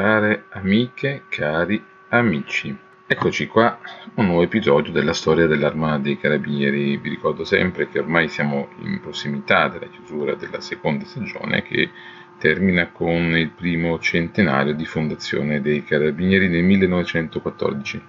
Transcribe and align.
Care 0.00 0.44
amiche, 0.50 1.24
cari 1.28 1.84
amici, 2.10 2.72
eccoci 3.04 3.48
qua, 3.48 3.80
un 4.14 4.26
nuovo 4.26 4.42
episodio 4.42 4.92
della 4.92 5.12
storia 5.12 5.48
dell'Arma 5.48 5.98
dei 5.98 6.16
Carabinieri. 6.16 6.98
Vi 6.98 7.08
ricordo 7.08 7.42
sempre 7.44 7.88
che 7.88 7.98
ormai 7.98 8.28
siamo 8.28 8.68
in 8.82 9.00
prossimità 9.00 9.66
della 9.66 9.88
chiusura 9.88 10.36
della 10.36 10.60
seconda 10.60 11.04
stagione 11.04 11.62
che 11.62 11.90
termina 12.38 12.92
con 12.92 13.36
il 13.36 13.50
primo 13.50 13.98
centenario 13.98 14.72
di 14.72 14.84
fondazione 14.84 15.60
dei 15.60 15.82
Carabinieri 15.82 16.46
nel 16.46 16.62
1914. 16.62 18.00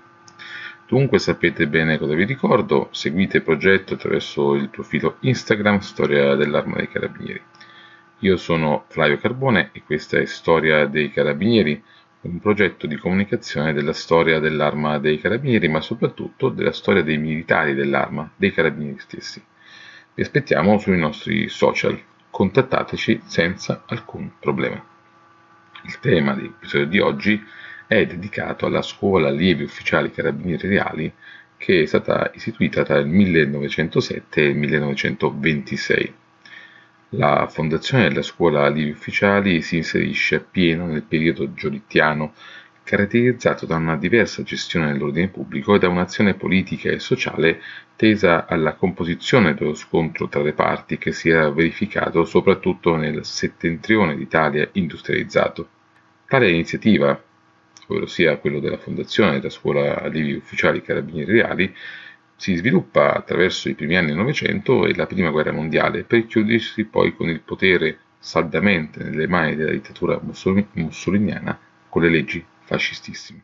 Dunque 0.85 1.17
sapete 1.17 1.67
bene 1.67 1.97
cosa 1.97 2.13
vi 2.13 2.25
ricordo, 2.25 2.89
seguite 2.91 3.37
il 3.37 3.43
progetto 3.43 3.95
attraverso 3.95 4.53
il 4.53 4.69
profilo 4.69 5.15
Instagram 5.21 5.79
Storia 5.79 6.35
dell'Arma 6.35 6.75
dei 6.75 6.87
Carabinieri. 6.87 7.41
Io 8.21 8.35
sono 8.35 8.83
Flavio 8.89 9.17
Carbone 9.17 9.69
e 9.71 9.81
questa 9.83 10.19
è 10.19 10.25
Storia 10.25 10.85
dei 10.87 11.09
Carabinieri, 11.09 11.81
un 12.21 12.39
progetto 12.39 12.85
di 12.85 12.97
comunicazione 12.97 13.71
della 13.71 13.93
storia 13.93 14.39
dell'arma 14.39 14.99
dei 14.99 15.21
carabinieri, 15.21 15.69
ma 15.69 15.79
soprattutto 15.79 16.49
della 16.49 16.73
storia 16.73 17.01
dei 17.01 17.17
militari 17.17 17.73
dell'arma, 17.73 18.29
dei 18.35 18.51
carabinieri 18.51 18.99
stessi. 18.99 19.41
Vi 20.13 20.21
aspettiamo 20.21 20.77
sui 20.79 20.97
nostri 20.97 21.47
social, 21.47 21.97
contattateci 22.29 23.21
senza 23.23 23.83
alcun 23.87 24.31
problema. 24.37 24.83
Il 25.85 25.97
tema 26.01 26.33
dell'episodio 26.33 26.87
di 26.87 26.99
oggi 26.99 27.41
è 27.87 28.05
dedicato 28.05 28.65
alla 28.65 28.81
scuola 28.81 29.29
allievi 29.29 29.63
ufficiali 29.63 30.11
carabinieri 30.11 30.67
reali 30.67 31.13
che 31.55 31.83
è 31.83 31.85
stata 31.85 32.31
istituita 32.33 32.83
tra 32.83 32.97
il 32.97 33.07
1907 33.07 34.41
e 34.41 34.45
il 34.45 34.57
1926. 34.57 36.13
La 37.13 37.47
fondazione 37.47 38.07
della 38.07 38.21
scuola 38.21 38.65
allievi 38.65 38.91
ufficiali 38.91 39.63
si 39.63 39.77
inserisce 39.77 40.35
appieno 40.35 40.85
nel 40.85 41.01
periodo 41.01 41.51
giolittiano, 41.53 42.33
caratterizzato 42.83 43.65
da 43.65 43.77
una 43.77 43.95
diversa 43.95 44.43
gestione 44.43 44.91
dell'ordine 44.91 45.29
pubblico 45.29 45.73
e 45.73 45.79
da 45.79 45.87
un'azione 45.87 46.35
politica 46.35 46.91
e 46.91 46.99
sociale 46.99 47.61
tesa 47.95 48.45
alla 48.45 48.75
composizione 48.75 49.55
dello 49.55 49.73
scontro 49.73 50.27
tra 50.27 50.43
le 50.43 50.53
parti 50.53 50.99
che 50.99 51.11
si 51.11 51.29
era 51.29 51.49
verificato 51.49 52.25
soprattutto 52.25 52.95
nel 52.95 53.25
settentrione 53.25 54.15
d'Italia 54.15 54.69
industrializzato. 54.73 55.67
Tale 56.27 56.51
iniziativa, 56.51 57.19
ovvero 57.87 58.05
sia 58.05 58.37
quello 58.37 58.59
della 58.59 58.77
fondazione 58.77 59.37
della 59.37 59.49
scuola 59.49 59.99
allievi 59.99 60.33
ufficiali 60.33 60.83
carabinieri 60.83 61.31
reali, 61.31 61.75
si 62.39 62.55
sviluppa 62.55 63.13
attraverso 63.13 63.67
i 63.67 63.75
primi 63.75 63.97
anni 63.97 64.13
Novecento 64.13 64.85
e 64.85 64.95
la 64.95 65.05
Prima 65.05 65.29
Guerra 65.29 65.51
Mondiale 65.51 66.05
per 66.05 66.25
chiudersi 66.25 66.85
poi 66.85 67.13
con 67.13 67.27
il 67.27 67.41
potere 67.41 67.97
saldamente 68.17 69.03
nelle 69.03 69.27
mani 69.27 69.57
della 69.57 69.71
dittatura 69.71 70.17
mussoliniana 70.21 71.59
con 71.89 72.01
le 72.01 72.09
leggi 72.09 72.43
fascistissime. 72.63 73.43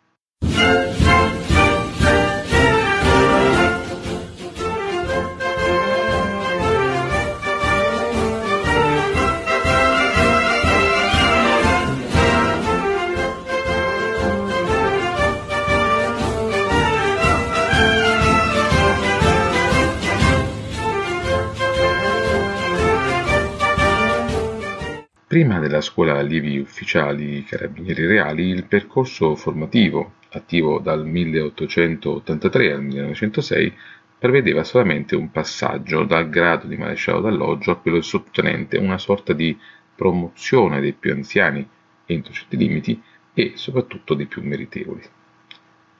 Della 25.75 25.87
scuola 25.87 26.17
allievi 26.17 26.57
ufficiali 26.57 27.43
carabinieri 27.43 28.05
reali, 28.05 28.47
il 28.47 28.63
percorso 28.63 29.35
formativo, 29.35 30.13
attivo 30.29 30.79
dal 30.79 31.05
1883 31.05 32.71
al 32.71 32.81
1906, 32.81 33.73
prevedeva 34.17 34.63
solamente 34.63 35.17
un 35.17 35.31
passaggio 35.31 36.05
dal 36.05 36.29
grado 36.29 36.67
di 36.67 36.77
maresciallo 36.77 37.19
d'alloggio 37.19 37.71
a 37.71 37.75
quello 37.75 37.97
di 37.97 38.03
sottotenente, 38.03 38.77
una 38.77 38.97
sorta 38.97 39.33
di 39.33 39.59
promozione 39.93 40.79
dei 40.79 40.93
più 40.93 41.11
anziani 41.11 41.67
entro 42.05 42.31
certi 42.31 42.55
limiti 42.55 43.01
e 43.33 43.51
soprattutto 43.55 44.13
dei 44.13 44.27
più 44.27 44.43
meritevoli. 44.43 45.01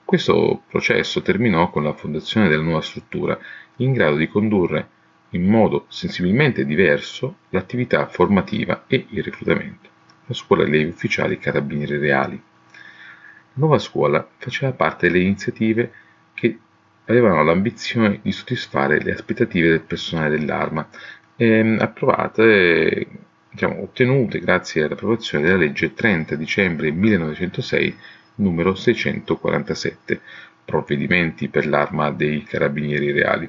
Questo 0.06 0.62
processo 0.70 1.20
terminò 1.20 1.68
con 1.68 1.82
la 1.82 1.92
fondazione 1.92 2.48
della 2.48 2.62
nuova 2.62 2.80
struttura, 2.80 3.38
in 3.76 3.92
grado 3.92 4.16
di 4.16 4.26
condurre 4.26 4.88
in 5.30 5.44
modo 5.44 5.86
sensibilmente 5.88 6.64
diverso 6.64 7.38
l'attività 7.50 8.06
formativa 8.06 8.84
e 8.86 9.06
il 9.10 9.22
reclutamento, 9.22 9.88
la 10.26 10.34
scuola 10.34 10.64
degli 10.64 10.86
ufficiali 10.86 11.38
carabinieri 11.38 11.98
reali. 11.98 12.34
La 12.34 13.52
nuova 13.54 13.78
scuola 13.78 14.26
faceva 14.38 14.72
parte 14.72 15.08
delle 15.08 15.24
iniziative 15.24 15.92
che 16.34 16.58
avevano 17.06 17.42
l'ambizione 17.42 18.20
di 18.22 18.32
soddisfare 18.32 19.00
le 19.00 19.12
aspettative 19.12 19.68
del 19.68 19.80
personale 19.80 20.38
dell'arma, 20.38 20.88
eh, 21.36 21.76
approvate, 21.78 23.06
diciamo, 23.50 23.82
ottenute 23.82 24.40
grazie 24.40 24.84
all'approvazione 24.84 25.44
della 25.44 25.58
legge 25.58 25.94
30 25.94 26.34
dicembre 26.34 26.90
1906 26.90 27.96
numero 28.36 28.74
647, 28.74 30.20
provvedimenti 30.64 31.48
per 31.48 31.66
l'arma 31.66 32.10
dei 32.10 32.42
carabinieri 32.42 33.12
reali. 33.12 33.48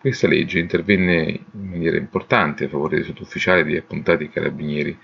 Questa 0.00 0.26
legge 0.26 0.58
intervenne 0.58 1.40
in 1.52 1.68
maniera 1.68 1.98
importante 1.98 2.64
a 2.64 2.68
favore 2.70 2.96
dei 2.96 3.04
sottufficiali 3.04 3.60
e 3.60 3.64
degli 3.64 3.76
appuntati 3.76 4.30
carabinieri, 4.30 4.98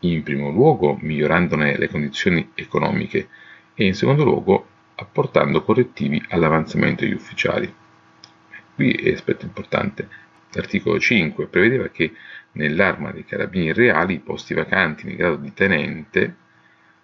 in 0.00 0.24
primo 0.24 0.50
luogo 0.50 0.98
migliorandone 1.00 1.78
le 1.78 1.88
condizioni 1.88 2.50
economiche 2.56 3.28
e 3.72 3.84
in 3.84 3.94
secondo 3.94 4.24
luogo 4.24 4.66
apportando 4.96 5.62
correttivi 5.62 6.20
all'avanzamento 6.30 7.04
degli 7.04 7.14
ufficiali. 7.14 7.72
Qui 8.74 8.90
è 8.90 9.12
aspetto 9.12 9.44
importante. 9.44 10.08
L'articolo 10.54 10.98
5 10.98 11.46
prevedeva 11.46 11.86
che 11.90 12.12
nell'arma 12.54 13.12
dei 13.12 13.24
carabinieri 13.24 13.86
reali 13.86 14.14
i 14.14 14.18
posti 14.18 14.54
vacanti 14.54 15.06
nel 15.06 15.14
grado 15.14 15.36
di 15.36 15.52
tenente 15.54 16.34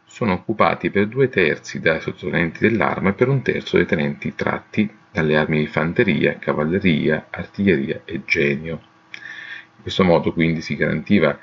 sono 0.08 0.32
occupati 0.32 0.90
per 0.90 1.06
due 1.06 1.28
terzi 1.28 1.80
dai 1.80 2.00
sottotenenti 2.00 2.60
dell'arma 2.60 3.10
e 3.10 3.12
per 3.12 3.28
un 3.28 3.42
terzo 3.42 3.76
dai 3.76 3.84
tenenti 3.84 4.34
tratti 4.34 4.90
dalle 5.12 5.36
armi 5.36 5.58
di 5.58 5.66
fanteria, 5.66 6.38
cavalleria, 6.38 7.26
artiglieria 7.30 8.00
e 8.06 8.22
genio. 8.24 8.80
In 9.76 9.82
questo 9.82 10.04
modo 10.04 10.32
quindi 10.32 10.62
si 10.62 10.76
garantiva 10.76 11.38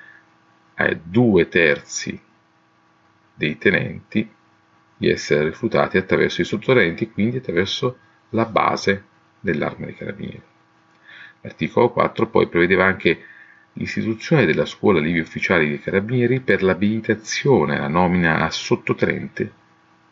ai 0.75 0.99
due 1.03 1.47
terzi 1.47 2.19
dei 3.35 3.57
tenenti 3.57 4.29
di 4.97 5.09
essere 5.09 5.43
reclutati 5.43 5.97
attraverso 5.97 6.41
i 6.41 6.45
sottotenenti 6.45 7.03
e 7.03 7.11
quindi 7.11 7.37
attraverso 7.37 7.99
la 8.29 8.45
base 8.45 9.03
dell'arma 9.39 9.85
dei 9.85 9.95
carabinieri. 9.95 10.43
L'articolo 11.41 11.91
4 11.91 12.27
poi 12.27 12.47
prevedeva 12.47 12.85
anche 12.85 13.25
l'istituzione 13.77 14.45
della 14.45 14.65
scuola 14.65 14.99
livi 14.99 15.19
ufficiali 15.19 15.67
dei 15.67 15.81
carabinieri 15.81 16.39
per 16.39 16.63
l'abilitazione 16.63 17.77
alla 17.77 17.87
nomina 17.87 18.39
a 18.39 18.49
sottotenente 18.49 19.51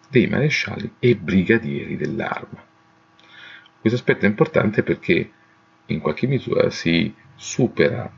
dei 0.10 0.28
marescialli 0.28 0.94
e 1.00 1.16
brigadieri 1.16 1.98
dell'arma. 1.98 2.64
Questo 3.80 4.00
aspetto 4.00 4.26
è 4.26 4.30
importante 4.30 4.84
perché 4.84 5.32
in 5.88 6.00
qualche 6.00 6.28
misura 6.28 6.70
si 6.70 7.14
supera 7.36 8.12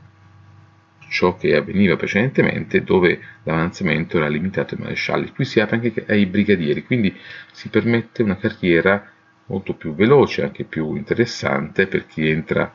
ciò 1.08 1.36
che 1.36 1.54
avveniva 1.54 1.96
precedentemente 1.96 2.82
dove 2.82 3.20
l'avanzamento 3.44 4.16
era 4.16 4.28
limitato 4.28 4.74
ai 4.74 4.80
marescialli. 4.80 5.32
Qui 5.32 5.44
si 5.44 5.60
apre 5.60 5.76
anche 5.76 6.04
ai 6.08 6.26
brigadieri, 6.26 6.84
quindi 6.84 7.16
si 7.52 7.68
permette 7.68 8.22
una 8.22 8.36
carriera 8.36 9.10
molto 9.46 9.74
più 9.74 9.94
veloce, 9.94 10.42
anche 10.42 10.64
più 10.64 10.96
interessante 10.96 11.86
per 11.86 12.06
chi 12.06 12.28
entra 12.28 12.72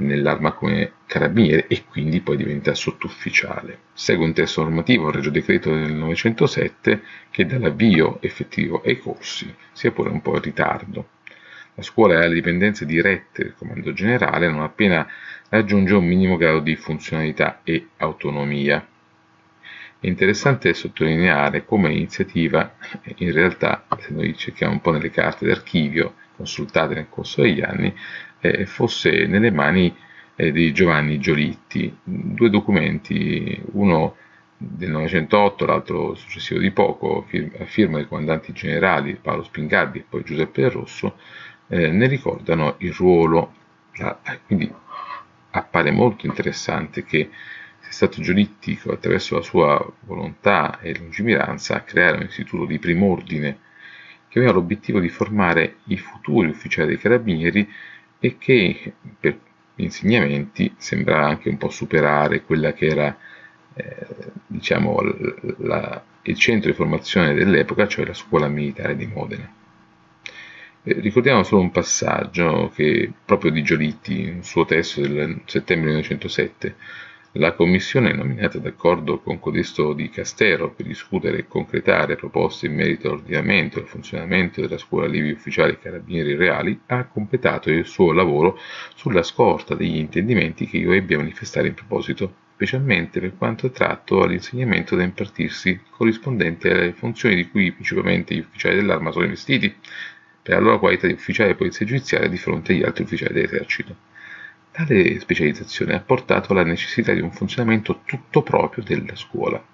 nell'arma 0.00 0.52
come 0.52 0.92
carabiniere 1.06 1.66
e 1.66 1.84
quindi 1.84 2.20
poi 2.20 2.36
diventa 2.36 2.74
sottufficiale. 2.74 3.78
Segue 3.92 4.24
un 4.24 4.32
testo 4.32 4.62
normativo, 4.62 5.08
il 5.08 5.14
Regio 5.14 5.30
Decreto 5.30 5.70
del 5.70 5.92
907, 5.92 7.02
che 7.30 7.46
dà 7.46 7.58
l'avvio 7.58 8.18
effettivo 8.20 8.82
ai 8.84 8.98
corsi, 8.98 9.52
sia 9.72 9.92
pure 9.92 10.10
un 10.10 10.20
po' 10.20 10.34
in 10.34 10.42
ritardo. 10.42 11.08
La 11.74 11.82
scuola 11.82 12.18
ha 12.18 12.26
le 12.26 12.34
dipendenze 12.34 12.86
dirette 12.86 13.42
del 13.42 13.54
Comando 13.54 13.92
Generale 13.92 14.48
non 14.48 14.62
appena 14.62 15.06
raggiunge 15.50 15.94
un 15.94 16.06
minimo 16.06 16.36
grado 16.36 16.60
di 16.60 16.74
funzionalità 16.74 17.60
e 17.64 17.88
autonomia. 17.98 18.86
È 19.98 20.06
interessante 20.06 20.72
sottolineare 20.72 21.64
come 21.64 21.88
l'iniziativa, 21.88 22.76
in 23.16 23.32
realtà, 23.32 23.84
se 23.98 24.12
noi 24.12 24.36
cerchiamo 24.36 24.72
un 24.72 24.80
po' 24.80 24.90
nelle 24.90 25.10
carte 25.10 25.46
d'archivio 25.46 26.14
consultate 26.36 26.94
nel 26.94 27.08
corso 27.08 27.42
degli 27.42 27.62
anni, 27.62 27.94
eh, 28.40 28.66
fosse 28.66 29.26
nelle 29.26 29.50
mani 29.50 29.94
eh, 30.36 30.52
di 30.52 30.72
Giovanni 30.72 31.18
Giolitti. 31.18 31.96
Due 32.02 32.50
documenti, 32.50 33.60
uno 33.72 34.16
del 34.56 34.90
908, 34.90 35.66
l'altro 35.66 36.14
successivo 36.14 36.60
di 36.60 36.70
poco, 36.70 37.26
a 37.58 37.64
firma 37.64 37.98
dei 37.98 38.06
comandanti 38.06 38.52
generali 38.52 39.18
Paolo 39.20 39.42
Spingardi 39.42 39.98
e 39.98 40.04
poi 40.08 40.24
Giuseppe 40.24 40.62
Del 40.62 40.70
Rosso, 40.70 41.18
eh, 41.68 41.90
ne 41.90 42.06
ricordano 42.06 42.76
il 42.78 42.92
ruolo. 42.92 43.52
La, 43.98 44.18
quindi 44.46 44.70
appare 45.50 45.90
molto 45.90 46.26
interessante 46.26 47.04
che 47.04 47.30
sia 47.80 47.92
stato 47.92 48.20
giolittico 48.20 48.92
attraverso 48.92 49.36
la 49.36 49.42
sua 49.42 49.92
volontà 50.00 50.80
e 50.80 50.94
lungimiranza 50.96 51.76
a 51.76 51.80
creare 51.80 52.18
un 52.18 52.24
istituto 52.24 52.66
di 52.66 52.78
prim'ordine 52.78 53.58
che 54.28 54.38
aveva 54.38 54.54
l'obiettivo 54.54 55.00
di 55.00 55.08
formare 55.08 55.76
i 55.84 55.96
futuri 55.96 56.48
ufficiali 56.48 56.88
dei 56.88 56.98
carabinieri 56.98 57.66
e 58.18 58.36
che 58.38 58.94
per 59.18 59.38
gli 59.74 59.84
insegnamenti 59.84 60.74
sembrava 60.78 61.26
anche 61.26 61.48
un 61.50 61.58
po' 61.58 61.68
superare 61.68 62.42
quella 62.42 62.72
che 62.72 62.86
era 62.86 63.16
eh, 63.74 64.06
diciamo, 64.46 64.98
la, 65.58 66.02
il 66.22 66.36
centro 66.36 66.70
di 66.70 66.76
formazione 66.76 67.34
dell'epoca, 67.34 67.86
cioè 67.86 68.06
la 68.06 68.14
scuola 68.14 68.48
militare 68.48 68.96
di 68.96 69.06
Modena. 69.06 69.52
Eh, 70.82 71.00
ricordiamo 71.00 71.42
solo 71.42 71.60
un 71.60 71.70
passaggio 71.70 72.72
che 72.74 73.12
proprio 73.24 73.50
di 73.50 73.62
Giolitti, 73.62 74.28
un 74.28 74.42
suo 74.42 74.64
testo 74.64 75.02
del 75.02 75.42
settembre 75.44 75.88
1907, 75.88 76.76
la 77.38 77.52
commissione 77.52 78.12
nominata 78.12 78.58
d'accordo 78.58 79.18
con 79.20 79.38
codesto 79.38 79.92
di 79.92 80.08
Castero 80.08 80.70
per 80.70 80.86
discutere 80.86 81.38
e 81.38 81.46
concretare 81.46 82.16
proposte 82.16 82.66
in 82.66 82.74
merito 82.74 83.08
all'ordinamento 83.08 83.78
e 83.78 83.82
al 83.82 83.88
funzionamento 83.88 84.62
della 84.62 84.78
scuola 84.78 85.06
Livi 85.06 85.32
ufficiali 85.32 85.78
carabinieri 85.78 86.34
reali 86.34 86.80
ha 86.86 87.04
completato 87.04 87.70
il 87.70 87.84
suo 87.84 88.12
lavoro 88.12 88.58
sulla 88.94 89.22
scorta 89.22 89.74
degli 89.74 89.96
intendimenti 89.96 90.66
che 90.66 90.78
io 90.78 90.92
ebbi 90.92 91.14
a 91.14 91.18
manifestare 91.18 91.68
in 91.68 91.74
proposito, 91.74 92.34
specialmente 92.54 93.20
per 93.20 93.36
quanto 93.36 93.70
tratto 93.70 94.22
all'insegnamento 94.22 94.96
da 94.96 95.02
impartirsi 95.02 95.80
corrispondente 95.90 96.70
alle 96.70 96.92
funzioni 96.92 97.34
di 97.34 97.50
cui 97.50 97.72
principalmente 97.72 98.34
gli 98.34 98.40
ufficiali 98.40 98.76
dell'arma 98.76 99.12
sono 99.12 99.24
investiti, 99.24 99.74
per 100.42 100.54
la 100.54 100.60
loro 100.60 100.78
qualità 100.78 101.06
di 101.06 101.12
ufficiale 101.12 101.50
di 101.50 101.56
polizia 101.56 101.84
giudiziaria 101.84 102.28
di 102.28 102.38
fronte 102.38 102.72
agli 102.72 102.82
altri 102.82 103.02
ufficiali 103.02 103.34
dell'esercito. 103.34 104.14
Tale 104.76 105.18
specializzazione 105.20 105.94
ha 105.94 106.00
portato 106.00 106.52
alla 106.52 106.62
necessità 106.62 107.14
di 107.14 107.22
un 107.22 107.32
funzionamento 107.32 108.02
tutto 108.04 108.42
proprio 108.42 108.84
della 108.84 109.16
scuola, 109.16 109.64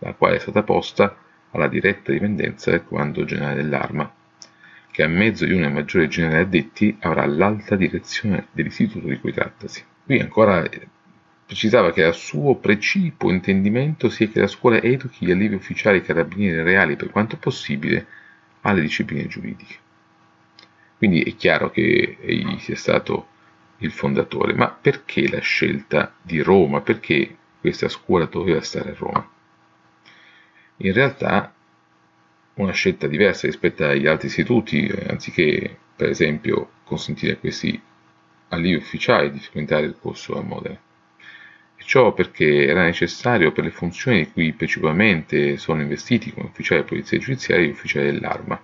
la 0.00 0.12
quale 0.12 0.36
è 0.36 0.38
stata 0.40 0.62
posta 0.62 1.16
alla 1.52 1.68
diretta 1.68 2.12
dipendenza 2.12 2.70
del 2.70 2.84
Comando 2.84 3.24
Generale 3.24 3.54
dell'Arma, 3.54 4.12
che 4.90 5.02
a 5.02 5.08
mezzo 5.08 5.46
di 5.46 5.54
una 5.54 5.70
maggiore 5.70 6.08
generale 6.08 6.42
addetti 6.42 6.94
avrà 7.00 7.24
l'alta 7.24 7.76
direzione 7.76 8.48
dell'istituto 8.52 9.08
di 9.08 9.18
cui 9.18 9.32
trattasi. 9.32 9.82
Qui 10.04 10.20
ancora 10.20 10.68
eh, 10.68 10.86
precisava 11.46 11.90
che 11.94 12.04
a 12.04 12.12
suo 12.12 12.56
precipuo 12.56 13.30
intendimento 13.30 14.10
sia 14.10 14.28
che 14.28 14.40
la 14.40 14.48
scuola 14.48 14.82
educhi 14.82 15.24
gli 15.24 15.30
allievi 15.30 15.54
ufficiali 15.54 16.02
carabinieri 16.02 16.62
reali 16.62 16.96
per 16.96 17.08
quanto 17.08 17.38
possibile 17.38 18.06
alle 18.60 18.82
discipline 18.82 19.28
giuridiche. 19.28 19.76
Quindi 20.98 21.22
è 21.22 21.34
chiaro 21.36 21.70
che 21.70 22.18
egli 22.20 22.58
sia 22.58 22.76
stato 22.76 23.28
il 23.78 23.90
fondatore, 23.90 24.54
ma 24.54 24.68
perché 24.68 25.28
la 25.28 25.40
scelta 25.40 26.14
di 26.22 26.40
Roma? 26.40 26.80
Perché 26.80 27.36
questa 27.60 27.88
scuola 27.88 28.24
doveva 28.26 28.60
stare 28.62 28.90
a 28.90 28.94
Roma? 28.96 29.30
In 30.78 30.92
realtà 30.92 31.52
una 32.54 32.72
scelta 32.72 33.06
diversa 33.06 33.46
rispetto 33.46 33.84
agli 33.84 34.06
altri 34.06 34.28
istituti, 34.28 34.90
anziché 35.08 35.76
per 35.94 36.08
esempio 36.08 36.70
consentire 36.84 37.32
a 37.34 37.36
questi 37.36 37.80
allievi 38.48 38.76
ufficiali 38.76 39.30
di 39.30 39.40
frequentare 39.40 39.86
il 39.86 39.96
corso 40.00 40.38
a 40.38 40.42
Modena. 40.42 40.80
E 41.78 41.82
ciò 41.84 42.12
perché 42.12 42.66
era 42.66 42.84
necessario 42.84 43.52
per 43.52 43.64
le 43.64 43.70
funzioni 43.70 44.18
di 44.18 44.30
cui 44.30 44.52
principalmente 44.52 45.58
sono 45.58 45.82
investiti 45.82 46.32
come 46.32 46.46
ufficiali 46.46 46.82
di 46.82 46.88
polizia 46.88 47.18
giudiziaria 47.18 47.66
e 47.66 47.70
ufficiali 47.70 48.12
dell'arma 48.12 48.60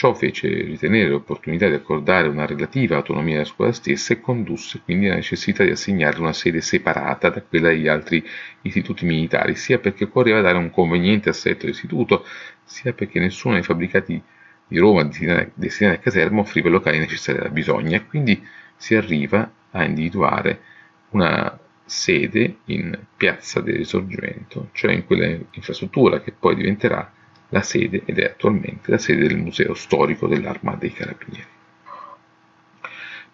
Ciò 0.00 0.14
fece 0.14 0.48
ritenere 0.48 1.10
l'opportunità 1.10 1.68
di 1.68 1.74
accordare 1.74 2.26
una 2.26 2.46
relativa 2.46 2.96
autonomia 2.96 3.34
alla 3.34 3.44
scuola 3.44 3.70
stessa 3.70 4.14
e 4.14 4.20
condusse 4.22 4.80
quindi 4.82 5.08
alla 5.08 5.16
necessità 5.16 5.62
di 5.62 5.72
assegnarle 5.72 6.22
una 6.22 6.32
sede 6.32 6.62
separata 6.62 7.28
da 7.28 7.42
quella 7.42 7.68
degli 7.68 7.86
altri 7.86 8.26
istituti 8.62 9.04
militari, 9.04 9.54
sia 9.56 9.78
perché 9.78 10.04
occorreva 10.04 10.40
dare 10.40 10.56
un 10.56 10.70
conveniente 10.70 11.28
assetto 11.28 11.66
all'istituto, 11.66 12.24
sia 12.64 12.94
perché 12.94 13.20
nessuno 13.20 13.52
dei 13.52 13.62
fabbricati 13.62 14.22
di 14.68 14.78
Roma 14.78 15.02
destinati 15.04 15.96
a 15.96 15.98
caserma 15.98 16.40
offriva 16.40 16.68
i 16.68 16.72
locali 16.72 16.98
necessari 16.98 17.36
alla 17.36 17.50
bisogna 17.50 18.02
quindi 18.02 18.42
si 18.76 18.94
arriva 18.94 19.52
a 19.72 19.84
individuare 19.84 20.62
una 21.10 21.58
sede 21.84 22.60
in 22.64 22.98
Piazza 23.18 23.60
del 23.60 23.76
Risorgimento, 23.76 24.70
cioè 24.72 24.92
in 24.92 25.04
quella 25.04 25.26
infrastruttura 25.26 26.22
che 26.22 26.32
poi 26.32 26.54
diventerà 26.54 27.12
la 27.50 27.62
sede 27.62 28.02
ed 28.04 28.18
è 28.18 28.24
attualmente 28.24 28.90
la 28.90 28.98
sede 28.98 29.26
del 29.26 29.36
Museo 29.36 29.74
Storico 29.74 30.26
dell'Arma 30.26 30.74
dei 30.74 30.92
Carabinieri. 30.92 31.46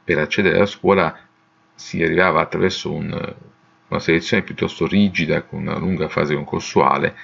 Per 0.05 0.19
accedere 0.19 0.57
alla 0.57 0.67
scuola 0.67 1.19
si 1.75 2.03
arrivava 2.03 2.41
attraverso 2.41 2.93
un, 2.93 3.35
una 3.89 4.01
selezione 4.01 4.43
piuttosto 4.43 4.87
rigida 4.87 5.43
con 5.43 5.61
una 5.61 5.79
lunga 5.79 6.09
fase 6.09 6.35
concorsuale 6.35 7.15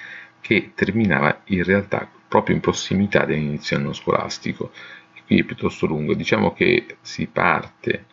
che 0.41 0.71
terminava 0.75 1.41
in 1.45 1.63
realtà 1.63 2.07
proprio 2.27 2.55
in 2.55 2.61
prossimità 2.61 3.25
dell'inizio 3.25 3.77
anno 3.77 3.93
scolastico 3.93 4.71
e 5.13 5.21
qui 5.25 5.39
è 5.39 5.43
piuttosto 5.43 5.85
lungo. 5.85 6.13
Diciamo 6.13 6.53
che 6.53 6.97
si 7.01 7.27
parte 7.27 8.05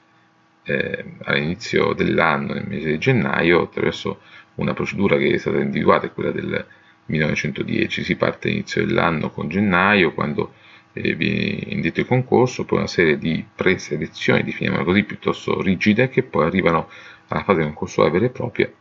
eh, 0.63 1.05
all'inizio 1.25 1.93
dell'anno, 1.93 2.55
nel 2.55 2.67
mese 2.67 2.91
di 2.91 2.99
gennaio, 2.99 3.63
attraverso 3.63 4.21
una 4.57 4.75
procedura 4.75 5.17
che 5.17 5.33
è 5.33 5.39
stata 5.39 5.59
individuata, 5.59 6.11
quella 6.11 6.31
del 6.31 6.67
1910. 7.11 8.05
Si 8.05 8.17
parte 8.17 8.49
all'inizio 8.49 8.85
dell'anno 8.85 9.31
con 9.31 9.49
gennaio, 9.49 10.13
quando 10.13 10.55
eh, 10.93 11.15
viene 11.15 11.75
indetto 11.75 12.01
il 12.01 12.07
concorso, 12.07 12.65
poi 12.65 12.79
una 12.79 12.87
serie 12.87 13.19
di 13.19 13.45
preselezioni, 13.55 14.43
definiamola 14.43 14.85
così, 14.85 15.05
piuttosto 15.05 15.61
rigide, 15.61 16.09
che 16.09 16.23
poi 16.23 16.47
arrivano 16.47 16.89
alla 17.29 17.45
fase 17.45 17.63
concorsuale 17.63 18.11
vera 18.11 18.27
e 18.27 18.31
propria, 18.31 18.71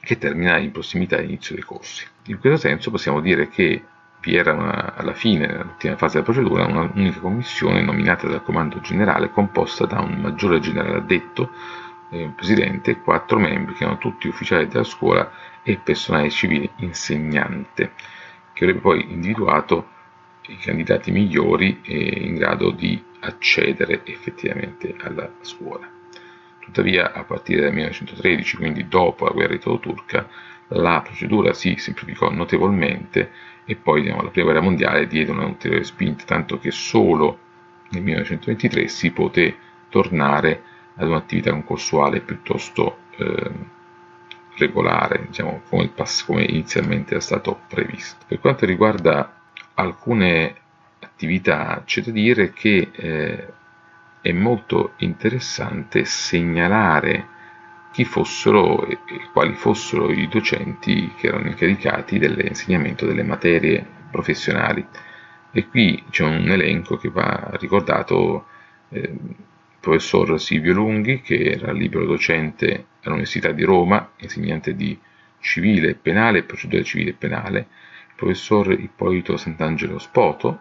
che 0.00 0.18
termina 0.18 0.58
in 0.58 0.72
prossimità 0.72 1.16
dell'inizio 1.16 1.54
dei 1.54 1.64
corsi. 1.64 2.06
In 2.26 2.38
questo 2.38 2.58
senso 2.68 2.90
possiamo 2.90 3.20
dire 3.20 3.48
che 3.48 3.82
vi 4.20 4.34
era 4.34 4.52
una, 4.52 4.94
alla 4.94 5.14
fine, 5.14 5.46
nell'ultima 5.46 5.96
fase 5.96 6.14
della 6.14 6.24
procedura, 6.24 6.66
un'unica 6.66 7.20
commissione 7.20 7.80
nominata 7.80 8.26
dal 8.26 8.42
comando 8.42 8.80
generale 8.80 9.30
composta 9.30 9.86
da 9.86 10.00
un 10.00 10.20
maggiore 10.20 10.58
generale 10.58 10.96
addetto, 10.96 11.50
eh, 12.10 12.30
presidente 12.34 12.92
e 12.92 13.00
quattro 13.00 13.38
membri 13.38 13.74
che 13.74 13.84
erano 13.84 13.98
tutti 13.98 14.28
ufficiali 14.28 14.66
della 14.66 14.84
scuola 14.84 15.30
e 15.62 15.76
personale 15.78 16.30
civile 16.30 16.70
insegnante, 16.76 17.92
che 18.52 18.64
avrebbe 18.64 18.80
poi 18.80 19.12
individuato 19.12 19.94
i 20.48 20.56
candidati 20.56 21.10
migliori 21.10 21.80
in 21.84 22.36
grado 22.36 22.70
di 22.70 23.02
accedere 23.20 24.02
effettivamente 24.04 24.94
alla 25.00 25.28
scuola. 25.40 25.90
Tuttavia, 26.60 27.12
a 27.12 27.24
partire 27.24 27.62
dal 27.62 27.72
1913, 27.72 28.56
quindi 28.56 28.88
dopo 28.88 29.24
la 29.24 29.32
guerra 29.32 29.54
italo-turca, 29.54 30.28
la 30.68 31.00
procedura 31.00 31.52
si 31.52 31.76
semplificò 31.76 32.30
notevolmente 32.30 33.30
e 33.64 33.76
poi 33.76 34.02
diciamo, 34.02 34.22
la 34.22 34.30
prima 34.30 34.50
guerra 34.50 34.64
mondiale 34.64 35.06
diede 35.06 35.30
una 35.30 35.46
ulteriore 35.46 35.84
spinta, 35.84 36.24
tanto 36.24 36.58
che 36.58 36.70
solo 36.70 37.38
nel 37.90 38.02
1923 38.02 38.88
si 38.88 39.10
poté 39.12 39.56
tornare 39.88 40.62
ad 40.96 41.08
un'attività 41.08 41.50
concorsuale 41.50 42.20
piuttosto 42.20 42.98
eh, 43.16 43.50
regolare, 44.56 45.26
diciamo, 45.26 45.62
come, 45.68 45.92
come 46.26 46.44
inizialmente 46.44 47.12
era 47.12 47.20
stato 47.20 47.60
previsto. 47.68 48.24
Per 48.26 48.40
quanto 48.40 48.66
riguarda 48.66 49.40
alcune 49.74 50.54
attività, 51.00 51.82
c'è 51.84 52.02
da 52.02 52.10
dire 52.10 52.52
che 52.52 52.90
eh, 52.92 53.52
è 54.20 54.32
molto 54.32 54.92
interessante 54.98 56.04
segnalare 56.04 57.34
chi 57.92 58.04
fossero 58.04 58.86
e 58.86 58.98
quali 59.32 59.54
fossero 59.54 60.10
i 60.10 60.28
docenti 60.28 61.12
che 61.16 61.28
erano 61.28 61.48
incaricati 61.48 62.18
dell'insegnamento 62.18 63.06
delle 63.06 63.22
materie 63.22 63.84
professionali. 64.10 64.86
E 65.50 65.68
qui 65.68 66.02
c'è 66.10 66.24
un 66.24 66.50
elenco 66.50 66.96
che 66.96 67.08
va 67.08 67.50
ricordato 67.52 68.46
eh, 68.90 69.14
professor 69.86 70.40
Silvio 70.40 70.72
Lunghi, 70.74 71.20
che 71.20 71.52
era 71.52 71.70
libero 71.70 72.06
docente 72.06 72.86
all'Università 73.04 73.52
di 73.52 73.62
Roma, 73.62 74.10
insegnante 74.16 74.74
di 74.74 74.98
civile 75.38 75.90
e 75.90 75.94
penale 75.94 76.42
procedura 76.42 76.82
civile 76.82 77.10
e 77.10 77.12
penale, 77.12 77.58
il 77.60 78.14
professor 78.16 78.72
Ippolito 78.72 79.36
Sant'Angelo 79.36 80.00
Spoto, 80.00 80.58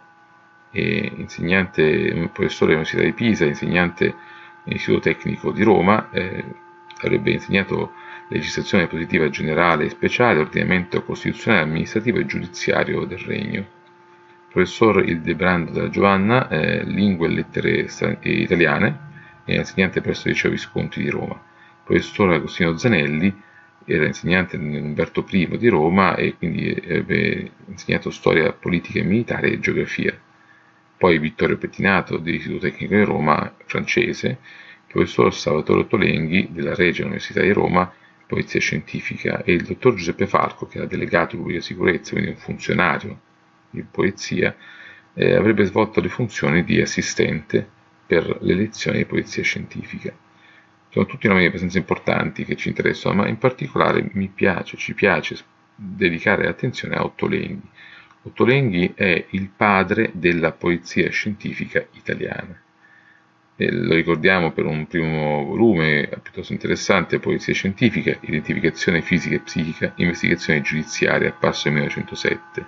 insegnante, 0.73 2.29
professore 2.31 2.75
dell'Università 2.75 3.01
di 3.01 3.13
Pisa, 3.13 3.45
insegnante 3.45 4.13
nell'Istituto 4.65 5.09
Tecnico 5.09 5.51
di 5.51 5.63
Roma, 5.63 6.11
eh, 6.11 6.43
avrebbe 7.01 7.31
insegnato 7.31 7.93
legislazione 8.27 8.85
positiva 8.85 9.27
generale 9.29 9.85
e 9.85 9.89
speciale, 9.89 10.39
ordinamento 10.39 11.01
costituzionale, 11.01 11.63
amministrativo 11.63 12.19
e 12.19 12.27
giudiziario 12.27 13.05
del 13.05 13.19
Regno. 13.19 13.65
Professor 14.51 15.03
Ildebrando 15.03 15.71
della 15.71 15.89
Giovanna, 15.89 16.47
eh, 16.47 16.83
lingue 16.83 17.27
e 17.27 17.31
lettere 17.31 17.87
italiane, 18.21 19.04
è 19.45 19.57
insegnante 19.57 20.01
presso 20.01 20.27
il 20.27 20.33
Liceo 20.33 20.51
Visconti 20.51 21.01
di 21.01 21.09
Roma. 21.09 21.33
Il 21.33 21.81
professor 21.83 22.33
Agostino 22.33 22.75
Zanelli 22.77 23.33
era 23.85 24.07
insegnante 24.07 24.57
nell'Umberto 24.57 25.23
I 25.29 25.57
di 25.57 25.67
Roma 25.67 26.15
e 26.15 26.35
quindi 26.35 26.75
aveva 26.89 27.47
insegnato 27.67 28.09
storia 28.09 28.51
politica 28.51 28.99
e 28.99 29.03
militare 29.03 29.51
e 29.51 29.59
geografia. 29.59 30.19
Poi 30.97 31.19
Vittorio 31.19 31.57
Pettinato 31.57 32.17
dell'Istituto 32.17 32.67
Tecnico 32.67 32.95
di 32.95 33.03
Roma 33.03 33.53
francese, 33.65 34.27
il 34.27 34.37
professor 34.87 35.33
Salvatore 35.33 35.87
Tolenghi 35.87 36.49
della 36.51 36.73
Regia 36.73 37.03
Università 37.03 37.41
di 37.41 37.51
Roma, 37.51 37.93
polizia 38.25 38.59
scientifica 38.59 39.43
e 39.43 39.53
il 39.53 39.63
dottor 39.63 39.93
Giuseppe 39.93 40.25
Falco, 40.25 40.65
che 40.65 40.77
era 40.77 40.87
delegato 40.87 41.35
di 41.35 41.41
pubblica 41.41 41.61
sicurezza, 41.61 42.13
quindi 42.13 42.31
un 42.31 42.37
funzionario 42.37 43.19
di 43.69 43.83
polizia, 43.83 44.55
eh, 45.13 45.35
avrebbe 45.35 45.65
svolto 45.65 46.01
le 46.01 46.09
funzioni 46.09 46.63
di 46.63 46.81
assistente 46.81 47.69
per 48.05 48.37
le 48.41 48.53
lezioni 48.53 48.97
di 48.99 49.05
polizia 49.05 49.43
scientifica. 49.43 50.13
Sono 50.89 51.05
tutti 51.05 51.27
nomi 51.27 51.45
abbastanza 51.45 51.77
importanti 51.77 52.45
che 52.45 52.55
ci 52.55 52.69
interessano, 52.69 53.15
ma 53.15 53.27
in 53.27 53.37
particolare 53.37 54.09
mi 54.13 54.27
piace, 54.27 54.77
ci 54.77 54.93
piace 54.93 55.37
dedicare 55.75 56.47
attenzione 56.47 56.95
a 56.95 57.03
Ottolenghi. 57.03 57.67
Ottolenghi 58.23 58.93
è 58.95 59.25
il 59.31 59.49
padre 59.55 60.11
della 60.13 60.51
polizia 60.51 61.09
scientifica 61.09 61.85
italiana. 61.93 62.59
E 63.57 63.71
lo 63.71 63.93
ricordiamo 63.93 64.51
per 64.51 64.65
un 64.65 64.85
primo 64.87 65.45
volume 65.45 66.09
piuttosto 66.21 66.51
interessante, 66.51 67.19
Polizia 67.19 67.53
Scientifica, 67.53 68.17
Identificazione 68.21 69.01
Fisica 69.01 69.35
e 69.35 69.39
Psichica, 69.39 69.93
Investigazione 69.95 70.61
Giudiziaria, 70.61 71.29
apparso 71.29 71.69
nel 71.69 71.77
1907 71.77 72.65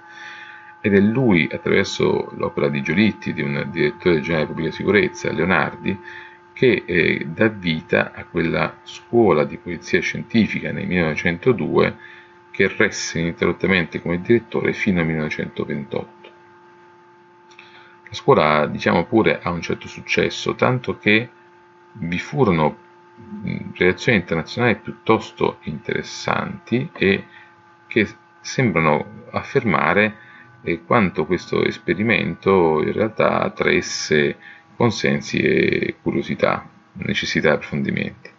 ed 0.87 0.95
è 0.95 0.99
lui, 0.99 1.47
attraverso 1.51 2.31
l'opera 2.37 2.69
di 2.69 2.81
Giolitti, 2.81 3.33
di 3.33 3.41
un 3.41 3.67
direttore 3.69 4.21
generale 4.21 4.45
di 4.45 4.53
pubblica 4.53 4.71
sicurezza, 4.73 5.31
Leonardi, 5.31 5.99
che 6.53 6.83
eh, 6.85 7.25
dà 7.27 7.49
vita 7.49 8.13
a 8.13 8.23
quella 8.23 8.77
scuola 8.83 9.43
di 9.43 9.57
polizia 9.57 9.99
scientifica 9.99 10.71
nel 10.71 10.87
1902 10.87 11.97
che 12.51 12.73
resse 12.75 13.19
ininterrottamente 13.19 14.01
come 14.01 14.21
direttore 14.21 14.73
fino 14.73 15.01
al 15.01 15.05
1928. 15.05 16.31
La 18.09 18.13
scuola, 18.13 18.65
diciamo 18.65 19.05
pure, 19.05 19.39
ha 19.41 19.51
un 19.51 19.61
certo 19.61 19.87
successo, 19.87 20.55
tanto 20.55 20.97
che 20.97 21.29
vi 21.91 22.17
furono 22.17 22.77
relazioni 23.73 24.19
internazionali 24.19 24.75
piuttosto 24.77 25.57
interessanti 25.63 26.89
e 26.93 27.25
che 27.87 28.07
sembrano 28.39 29.25
affermare 29.31 30.25
e 30.63 30.83
quanto 30.83 31.25
questo 31.25 31.63
esperimento 31.63 32.81
in 32.81 32.91
realtà 32.91 33.49
traesse 33.55 34.35
consensi 34.75 35.37
e 35.39 35.95
curiosità, 36.01 36.69
necessità 36.93 37.49
di 37.49 37.55
approfondimenti. 37.55 38.29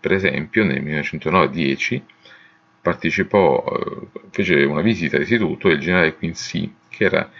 Per 0.00 0.12
esempio 0.12 0.64
nel 0.64 0.82
1909-10 0.82 2.02
partecipò, 2.80 3.64
eh, 3.64 4.20
fece 4.30 4.64
una 4.64 4.80
visita 4.80 5.16
all'istituto 5.16 5.68
il 5.68 5.78
generale 5.78 6.16
Quincy, 6.16 6.74
che 6.88 7.04
era 7.04 7.30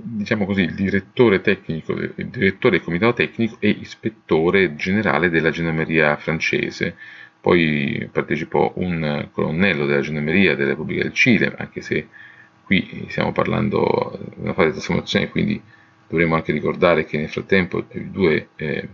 diciamo 0.00 0.46
così, 0.46 0.62
il 0.62 0.74
direttore 0.74 1.40
tecnico, 1.40 1.92
il 1.92 2.28
direttore 2.28 2.76
del 2.76 2.84
comitato 2.84 3.14
tecnico 3.14 3.56
e 3.58 3.68
ispettore 3.68 4.76
generale 4.76 5.28
della 5.28 5.50
gendarmeria 5.50 6.16
francese. 6.16 6.96
Poi 7.40 8.08
partecipò 8.10 8.72
un 8.76 9.28
colonnello 9.32 9.86
della 9.86 10.00
gendarmeria 10.00 10.54
della 10.54 10.70
Repubblica 10.70 11.02
del 11.02 11.12
Cile, 11.12 11.54
anche 11.56 11.80
se 11.80 12.08
qui 12.68 13.06
stiamo 13.08 13.32
parlando 13.32 14.18
di 14.36 14.42
una 14.42 14.52
fase 14.52 14.66
di 14.66 14.72
trasformazione, 14.72 15.30
quindi 15.30 15.58
dovremmo 16.06 16.34
anche 16.34 16.52
ricordare 16.52 17.06
che 17.06 17.16
nel 17.16 17.30
frattempo 17.30 17.82
i 17.92 18.10
due, 18.10 18.50
eh, 18.56 18.88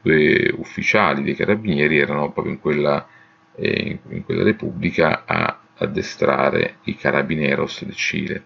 due 0.00 0.50
ufficiali 0.56 1.22
dei 1.22 1.34
carabinieri 1.34 1.98
erano 1.98 2.32
proprio 2.32 2.54
in 2.54 2.60
quella, 2.60 3.06
eh, 3.54 3.98
in 4.08 4.24
quella 4.24 4.42
repubblica 4.42 5.24
a 5.26 5.60
addestrare 5.76 6.76
i 6.84 6.96
carabineros 6.96 7.84
del 7.84 7.94
Cile 7.94 8.44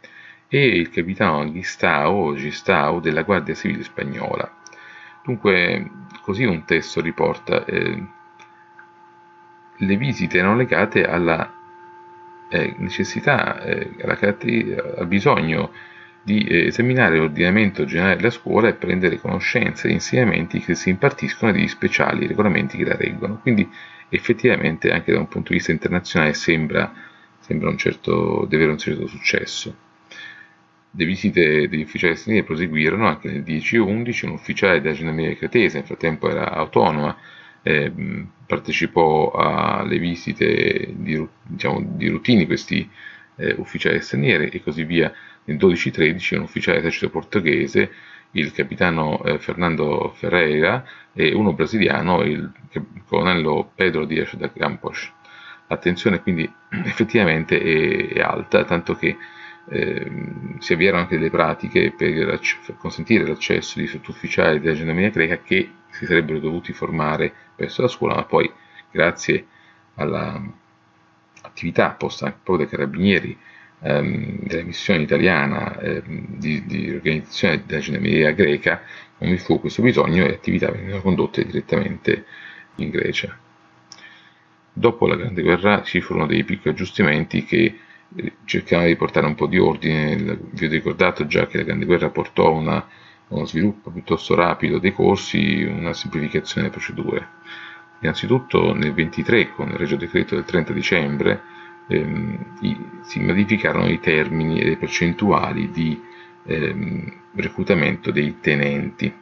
e 0.48 0.66
il 0.66 0.90
capitano 0.90 1.52
Gistao, 1.52 2.34
Gistao 2.34 2.98
della 2.98 3.22
Guardia 3.22 3.54
Civile 3.54 3.84
Spagnola. 3.84 4.52
Dunque, 5.22 5.90
così 6.22 6.42
un 6.42 6.64
testo 6.64 7.00
riporta 7.00 7.64
eh, 7.66 8.02
le 9.76 9.96
visite 9.96 10.38
erano 10.38 10.56
legate 10.56 11.04
alla 11.04 11.55
eh, 12.48 12.74
necessità, 12.78 13.60
eh, 13.62 13.90
al 14.02 15.06
bisogno 15.06 15.72
di 16.22 16.42
eh, 16.44 16.66
esaminare 16.66 17.18
l'ordinamento 17.18 17.84
generale 17.84 18.16
della 18.16 18.30
scuola 18.30 18.68
e 18.68 18.74
prendere 18.74 19.20
conoscenza 19.20 19.86
degli 19.86 19.94
insegnamenti 19.94 20.58
che 20.58 20.74
si 20.74 20.90
impartiscono 20.90 21.52
e 21.52 21.54
degli 21.54 21.68
speciali 21.68 22.26
regolamenti 22.26 22.76
che 22.76 22.84
la 22.84 22.96
reggono. 22.96 23.38
Quindi 23.40 23.68
effettivamente 24.08 24.90
anche 24.90 25.12
da 25.12 25.18
un 25.18 25.28
punto 25.28 25.50
di 25.50 25.56
vista 25.56 25.70
internazionale 25.70 26.34
sembra, 26.34 26.92
sembra 27.38 27.68
un 27.68 27.78
certo, 27.78 28.44
di 28.48 28.56
avere 28.56 28.72
un 28.72 28.78
certo 28.78 29.06
successo. 29.06 29.76
Le 30.90 31.04
visite 31.04 31.68
degli 31.68 31.82
ufficiali 31.82 32.16
stranieri 32.16 32.44
proseguirono 32.44 33.06
anche 33.06 33.30
nel 33.30 33.42
10-11, 33.42 34.26
un 34.26 34.32
ufficiale 34.32 34.80
della 34.80 34.94
gendarmeria 34.94 35.36
Cratese, 35.36 35.78
nel 35.78 35.86
frattempo 35.86 36.28
era 36.28 36.50
autonoma, 36.50 37.16
eh, 37.66 37.92
partecipò 38.46 39.32
alle 39.32 39.98
visite 39.98 40.94
di, 40.94 41.26
diciamo, 41.42 41.82
di 41.84 42.06
routine 42.06 42.46
questi 42.46 42.88
eh, 43.34 43.54
ufficiali 43.58 44.00
stranieri 44.00 44.50
e 44.50 44.62
così 44.62 44.84
via. 44.84 45.12
Nel 45.44 45.56
12-13 45.56 46.36
un 46.36 46.42
ufficiale 46.42 46.78
esercito 46.78 47.10
portoghese, 47.10 47.90
il 48.32 48.52
capitano 48.52 49.22
eh, 49.24 49.38
Fernando 49.40 50.12
Ferreira 50.16 50.84
e 51.12 51.34
uno 51.34 51.54
brasiliano, 51.54 52.22
il, 52.22 52.52
colonnello 53.08 53.72
Pedro 53.74 54.04
Dias 54.04 54.36
da 54.36 54.50
Campos. 54.52 55.12
L'attenzione 55.66 56.22
quindi 56.22 56.48
effettivamente 56.84 57.60
è, 57.60 58.14
è 58.14 58.20
alta, 58.20 58.64
tanto 58.64 58.94
che 58.94 59.16
si 59.68 60.72
avviarono 60.72 61.02
anche 61.02 61.16
delle 61.16 61.30
pratiche 61.30 61.92
per, 61.96 62.38
per 62.64 62.76
consentire 62.76 63.26
l'accesso 63.26 63.80
di 63.80 63.88
sottufficiali 63.88 64.60
della 64.60 64.74
gendarmeria 64.74 65.10
greca 65.10 65.38
che 65.38 65.70
si 65.90 66.06
sarebbero 66.06 66.38
dovuti 66.38 66.72
formare 66.72 67.32
presso 67.56 67.82
la 67.82 67.88
scuola, 67.88 68.14
ma 68.14 68.24
poi 68.24 68.50
grazie 68.90 69.46
all'attività 69.94 71.90
posta 71.90 72.26
anche 72.26 72.38
proprio 72.42 72.66
dai 72.66 72.76
carabinieri 72.76 73.36
ehm, 73.80 74.38
della 74.42 74.62
missione 74.62 75.02
italiana 75.02 75.78
ehm, 75.80 76.26
di, 76.38 76.64
di, 76.64 76.90
organizzazione 76.90 77.64
della 77.66 77.80
gendarmeria 77.80 78.30
greca, 78.32 78.82
non 79.18 79.30
vi 79.30 79.38
fu 79.38 79.58
questo 79.58 79.82
bisogno 79.82 80.24
e 80.24 80.28
le 80.28 80.34
attività 80.34 80.70
vennero 80.70 81.00
condotte 81.00 81.44
direttamente 81.44 82.24
in 82.76 82.90
Grecia. 82.90 83.36
Dopo 84.72 85.06
la 85.06 85.16
Grande 85.16 85.42
Guerra 85.42 85.82
ci 85.82 86.00
furono 86.02 86.26
dei 86.26 86.44
piccoli 86.44 86.74
aggiustamenti 86.74 87.44
che 87.44 87.78
cercavano 88.44 88.88
di 88.88 88.96
portare 88.96 89.26
un 89.26 89.34
po' 89.34 89.46
di 89.46 89.58
ordine, 89.58 90.38
vi 90.50 90.66
ho 90.66 90.68
ricordato 90.68 91.26
già 91.26 91.46
che 91.46 91.58
la 91.58 91.64
Grande 91.64 91.84
Guerra 91.84 92.10
portò 92.10 92.52
una 92.52 92.86
uno 93.28 93.44
sviluppo 93.44 93.90
piuttosto 93.90 94.34
rapido 94.34 94.78
dei 94.78 94.92
corsi, 94.92 95.62
una 95.64 95.92
semplificazione 95.92 96.68
delle 96.68 96.78
procedure. 96.78 97.28
Innanzitutto 98.00 98.72
nel 98.74 98.92
23, 98.92 99.52
con 99.52 99.68
il 99.68 99.76
Regio 99.76 99.96
Decreto 99.96 100.34
del 100.34 100.44
30 100.44 100.72
dicembre, 100.72 101.42
ehm, 101.88 102.56
i, 102.60 102.76
si 103.02 103.20
modificarono 103.20 103.88
i 103.88 103.98
termini 103.98 104.60
e 104.60 104.66
le 104.66 104.76
percentuali 104.76 105.70
di 105.70 106.00
ehm, 106.44 107.12
reclutamento 107.34 108.10
dei 108.10 108.38
tenenti. 108.40 109.12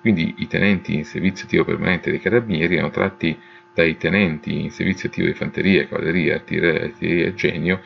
Quindi 0.00 0.34
i 0.38 0.46
tenenti 0.46 0.94
in 0.94 1.04
servizio 1.04 1.46
attivo 1.46 1.64
permanente 1.64 2.10
dei 2.10 2.20
carabinieri 2.20 2.74
erano 2.74 2.90
tratti 2.90 3.36
dai 3.74 3.96
tenenti 3.96 4.62
in 4.62 4.70
servizio 4.70 5.08
attivo 5.08 5.26
di 5.26 5.34
fanteria, 5.34 5.86
cavalleria, 5.86 6.36
artiglieria 6.36 6.92
e 6.98 7.34
genio 7.34 7.80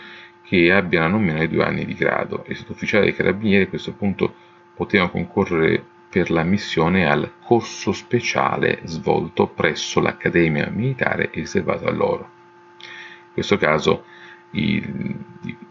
che 0.44 0.70
abbiano 0.70 1.08
non 1.08 1.24
meno 1.24 1.38
di 1.40 1.48
due 1.48 1.64
anni 1.64 1.84
di 1.84 1.94
grado 1.94 2.44
e 2.44 2.54
sottufficiali 2.54 3.06
dei 3.06 3.14
carabinieri 3.14 3.64
a 3.64 3.68
questo 3.68 3.92
punto 3.92 4.34
potevano 4.74 5.10
concorrere 5.10 5.82
per 6.08 6.30
la 6.30 6.44
missione 6.44 7.06
al 7.06 7.32
corso 7.42 7.92
speciale 7.92 8.80
svolto 8.84 9.48
presso 9.48 10.00
l'Accademia 10.00 10.68
Militare 10.70 11.30
riservato 11.32 11.86
a 11.86 11.90
loro. 11.90 12.30
In 12.78 13.32
questo 13.32 13.56
caso 13.56 14.04
il, 14.50 15.16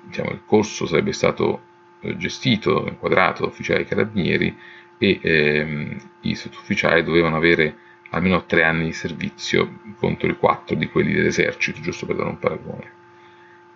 diciamo, 0.05 0.31
il 0.31 0.41
corso 0.45 0.85
sarebbe 0.85 1.13
stato 1.13 1.61
eh, 2.01 2.17
gestito, 2.17 2.85
inquadrato 2.87 3.43
da 3.43 3.49
ufficiali 3.49 3.85
carabinieri 3.85 4.57
e 4.97 5.19
ehm, 5.21 5.97
i 6.21 6.35
sottufficiali 6.35 7.03
dovevano 7.03 7.37
avere 7.37 7.77
almeno 8.09 8.45
tre 8.45 8.63
anni 8.63 8.85
di 8.85 8.93
servizio 8.93 9.79
contro 9.97 10.29
i 10.29 10.37
quattro 10.37 10.75
di 10.75 10.87
quelli 10.87 11.13
dell'esercito, 11.13 11.79
giusto 11.79 12.05
per 12.05 12.15
dare 12.17 12.29
un 12.29 12.39
paragone. 12.39 13.01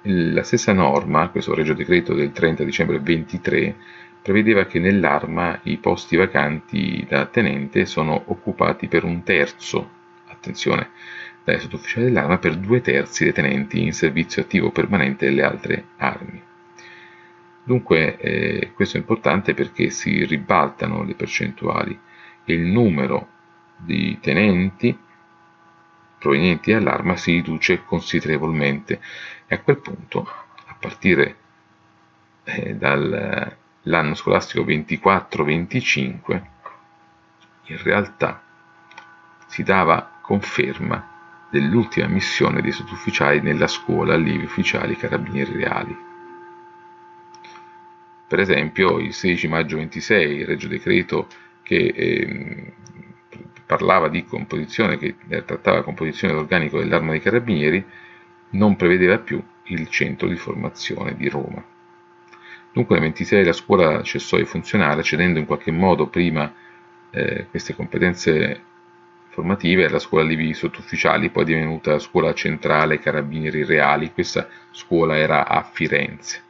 La 0.09 0.43
stessa 0.43 0.71
norma, 0.71 1.27
questo 1.27 1.53
regio 1.53 1.73
decreto 1.73 2.13
del 2.13 2.31
30 2.31 2.63
dicembre 2.63 2.97
23, 2.97 3.75
prevedeva 4.21 4.65
che 4.65 4.79
nell'arma 4.79 5.59
i 5.63 5.75
posti 5.79 6.15
vacanti 6.15 7.05
da 7.09 7.25
tenente 7.25 7.85
sono 7.85 8.23
occupati 8.27 8.87
per 8.87 9.03
un 9.03 9.23
terzo, 9.23 9.89
attenzione, 10.27 10.91
dai 11.43 11.59
sottufficiali 11.59 12.05
dell'arma 12.05 12.37
per 12.37 12.55
due 12.55 12.79
terzi 12.79 13.25
dei 13.25 13.33
tenenti 13.33 13.81
in 13.81 13.91
servizio 13.91 14.43
attivo 14.43 14.71
permanente 14.71 15.25
delle 15.25 15.43
altre 15.43 15.83
armi. 15.97 16.41
Dunque 17.65 18.17
eh, 18.17 18.71
questo 18.73 18.95
è 18.95 19.01
importante 19.01 19.53
perché 19.53 19.89
si 19.89 20.23
ribaltano 20.23 21.03
le 21.03 21.15
percentuali 21.15 21.99
e 22.45 22.53
il 22.53 22.65
numero 22.65 23.27
di 23.75 24.17
tenenti 24.21 24.97
provenienti 26.17 26.71
dall'arma 26.71 27.15
si 27.15 27.33
riduce 27.33 27.83
considerevolmente 27.83 28.99
e 29.45 29.55
a 29.55 29.59
quel 29.59 29.77
punto, 29.77 30.27
a 30.65 30.75
partire 30.79 31.35
eh, 32.43 32.75
dal 32.75 33.55
l'anno 33.87 34.15
scolastico 34.15 34.63
24-25 34.63 36.41
in 37.69 37.83
realtà 37.83 38.41
si 39.47 39.63
dava 39.63 40.19
conferma 40.21 41.15
dell'ultima 41.49 42.07
missione 42.07 42.61
dei 42.61 42.71
sottufficiali 42.71 43.41
nella 43.41 43.67
scuola 43.67 44.13
allievi 44.13 44.43
ufficiali 44.45 44.95
carabinieri 44.95 45.53
reali. 45.53 45.97
Per 48.27 48.39
esempio, 48.39 48.99
il 48.99 49.13
16 49.13 49.47
maggio 49.47 49.77
26, 49.77 50.35
il 50.35 50.45
Regio 50.45 50.67
Decreto 50.67 51.27
che 51.63 51.77
eh, 51.77 52.73
parlava 53.67 54.07
di 54.07 54.25
composizione, 54.25 54.97
che 54.97 55.15
trattava 55.45 55.77
la 55.77 55.83
composizione 55.83 56.33
organico 56.33 56.79
dell'arma 56.79 57.11
dei 57.11 57.21
carabinieri, 57.21 57.85
non 58.51 58.77
prevedeva 58.77 59.19
più 59.19 59.43
il 59.63 59.89
centro 59.89 60.27
di 60.27 60.37
formazione 60.37 61.15
di 61.15 61.27
Roma. 61.27 61.63
Dunque 62.71 62.95
nel 62.95 63.05
26 63.05 63.43
la 63.43 63.53
scuola 63.53 64.01
cessò 64.03 64.37
di 64.37 64.45
funzionare, 64.45 65.03
cedendo 65.03 65.37
in 65.37 65.45
qualche 65.45 65.71
modo 65.71 66.07
prima 66.07 66.51
eh, 67.11 67.47
queste 67.49 67.75
competenze 67.75 68.61
formative 69.29 69.85
alla 69.85 69.99
scuola 69.99 70.23
allievi 70.23 70.53
sottufficiali, 70.53 71.29
poi 71.29 71.45
divenuta 71.45 71.91
la 71.91 71.99
scuola 71.99 72.33
centrale 72.33 72.99
carabinieri 72.99 73.65
reali, 73.65 74.13
questa 74.13 74.47
scuola 74.71 75.17
era 75.17 75.45
a 75.47 75.61
Firenze. 75.61 76.41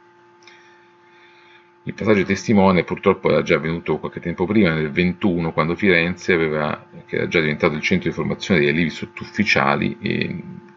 Il 1.88 1.94
passaggio 1.94 2.22
testimone 2.24 2.84
purtroppo 2.84 3.30
era 3.30 3.40
già 3.40 3.54
avvenuto 3.54 3.96
qualche 3.98 4.20
tempo 4.20 4.44
prima, 4.44 4.74
nel 4.74 4.90
21, 4.90 5.54
quando 5.54 5.74
Firenze, 5.74 6.34
aveva, 6.34 6.86
che 7.06 7.16
era 7.16 7.28
già 7.28 7.40
diventato 7.40 7.76
il 7.76 7.80
centro 7.80 8.10
di 8.10 8.14
formazione 8.14 8.60
degli 8.60 8.68
allievi 8.68 8.90
sottufficiali, 8.90 9.96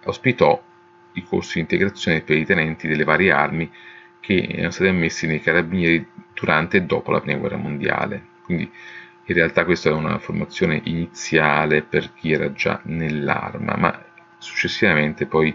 ospitò 0.05 0.63
i 1.11 1.23
corsi 1.23 1.55
di 1.55 1.59
integrazione 1.59 2.21
per 2.21 2.37
i 2.37 2.45
tenenti 2.45 2.87
delle 2.87 3.03
varie 3.03 3.29
armi 3.29 3.69
che 4.21 4.47
erano 4.53 4.71
stati 4.71 4.89
ammessi 4.89 5.27
nei 5.27 5.41
carabinieri 5.41 6.07
durante 6.33 6.77
e 6.77 6.83
dopo 6.83 7.11
la 7.11 7.19
prima 7.19 7.39
guerra 7.39 7.57
mondiale. 7.57 8.27
Quindi 8.45 8.71
in 9.25 9.35
realtà 9.35 9.65
questa 9.65 9.89
è 9.89 9.91
una 9.91 10.17
formazione 10.17 10.79
iniziale 10.85 11.81
per 11.81 12.13
chi 12.13 12.31
era 12.31 12.53
già 12.53 12.79
nell'arma, 12.85 13.75
ma 13.75 14.05
successivamente 14.37 15.25
poi 15.25 15.53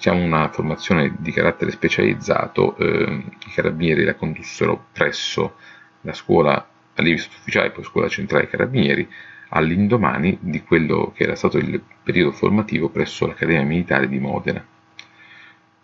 diciamo, 0.00 0.24
una 0.24 0.48
formazione 0.48 1.14
di 1.18 1.30
carattere 1.30 1.70
specializzato, 1.70 2.74
eh, 2.78 3.22
i 3.46 3.50
carabinieri 3.52 4.02
la 4.04 4.14
condussero 4.14 4.86
presso 4.92 5.56
la 6.00 6.14
scuola 6.14 6.66
allievi 6.94 7.18
sottufficiali, 7.18 7.70
poi 7.70 7.84
scuola 7.84 8.08
centrale 8.08 8.48
carabinieri, 8.48 9.06
all'indomani 9.50 10.38
di 10.40 10.62
quello 10.62 11.12
che 11.14 11.24
era 11.24 11.34
stato 11.34 11.58
il 11.58 11.82
periodo 12.02 12.32
formativo 12.32 12.88
presso 12.88 13.26
l'Accademia 13.26 13.62
Militare 13.62 14.08
di 14.08 14.18
Modena. 14.18 14.64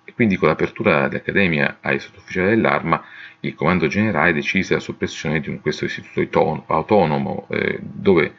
E 0.03 0.13
quindi 0.15 0.37
con 0.37 0.49
l'apertura 0.49 1.09
dell'Accademia 1.09 1.77
ai 1.83 1.99
sottufficiali 1.99 2.49
dell'arma, 2.49 3.05
il 3.41 3.55
Comando 3.55 3.87
Generale 3.87 4.33
decise 4.33 4.73
la 4.73 4.81
soppressione 4.81 5.41
di 5.41 5.59
questo 5.61 5.85
istituto 5.85 6.65
autonomo 6.69 7.47
eh, 7.51 7.79
dove 7.83 8.35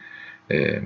eh, 0.47 0.81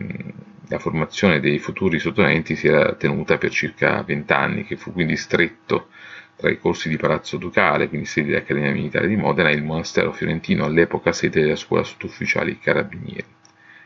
la 0.71 0.79
formazione 0.79 1.41
dei 1.41 1.59
futuri 1.59 1.99
sottotenenti 1.99 2.55
si 2.55 2.67
era 2.67 2.93
tenuta 2.93 3.37
per 3.37 3.51
circa 3.51 4.01
vent'anni, 4.03 4.63
che 4.63 4.77
fu 4.77 4.93
quindi 4.93 5.17
stretto 5.17 5.89
tra 6.37 6.49
i 6.49 6.57
corsi 6.57 6.87
di 6.87 6.95
Palazzo 6.95 7.35
Ducale, 7.35 7.89
quindi 7.89 8.07
sede 8.07 8.29
dell'Accademia 8.29 8.71
Militare 8.71 9.09
di 9.09 9.17
Modena, 9.17 9.49
e 9.49 9.53
il 9.53 9.63
monastero 9.63 10.13
fiorentino, 10.13 10.63
all'epoca 10.63 11.11
sede 11.11 11.41
della 11.41 11.57
scuola 11.57 11.83
sottufficiali 11.83 12.57
carabinieri. 12.57 13.25